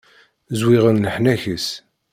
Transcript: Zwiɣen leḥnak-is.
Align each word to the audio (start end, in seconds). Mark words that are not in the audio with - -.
Zwiɣen 0.59 1.01
leḥnak-is. 1.05 1.67